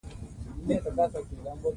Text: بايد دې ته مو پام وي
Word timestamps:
بايد 0.65 0.67
دې 0.67 0.75
ته 0.83 0.89
مو 0.95 1.03
پام 1.43 1.59
وي 1.61 1.67